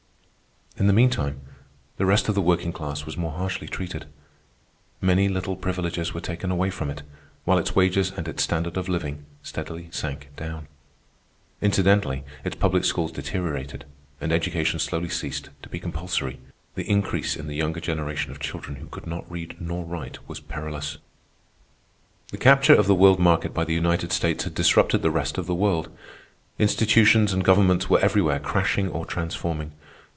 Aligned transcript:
In 0.77 0.87
the 0.87 0.93
meantime, 0.93 1.41
the 1.97 2.05
rest 2.07 2.27
of 2.29 2.33
the 2.33 2.41
working 2.41 2.71
class 2.73 3.05
was 3.05 3.15
more 3.17 3.33
harshly 3.33 3.67
treated. 3.67 4.05
Many 5.01 5.27
little 5.29 5.55
privileges 5.57 6.13
were 6.15 6.21
taken 6.21 6.49
away 6.49 6.69
from 6.71 6.89
it, 6.89 7.03
while 7.45 7.59
its 7.59 7.75
wages 7.75 8.09
and 8.17 8.25
its 8.27 8.41
standard 8.41 8.77
of 8.77 8.87
living 8.89 9.25
steadily 9.43 9.89
sank 9.91 10.29
down. 10.37 10.67
Incidentally, 11.61 12.23
its 12.45 12.55
public 12.55 12.83
schools 12.85 13.11
deteriorated, 13.11 13.83
and 14.21 14.31
education 14.31 14.79
slowly 14.79 15.09
ceased 15.09 15.49
to 15.61 15.67
be 15.69 15.77
compulsory. 15.77 16.39
The 16.75 16.89
increase 16.89 17.35
in 17.35 17.47
the 17.47 17.55
younger 17.55 17.81
generation 17.81 18.31
of 18.31 18.39
children 18.39 18.77
who 18.77 18.87
could 18.87 19.05
not 19.05 19.29
read 19.29 19.57
nor 19.59 19.83
write 19.83 20.17
was 20.27 20.39
perilous. 20.39 20.97
The 22.29 22.37
capture 22.39 22.73
of 22.73 22.87
the 22.87 22.95
world 22.95 23.19
market 23.19 23.53
by 23.53 23.65
the 23.65 23.75
United 23.75 24.11
States 24.13 24.45
had 24.45 24.55
disrupted 24.55 25.01
the 25.03 25.11
rest 25.11 25.37
of 25.37 25.45
the 25.47 25.53
world. 25.53 25.95
Institutions 26.57 27.33
and 27.33 27.43
governments 27.43 27.87
were 27.89 27.99
everywhere 27.99 28.39
crashing 28.39 28.89
or 28.89 29.05
transforming. 29.05 29.73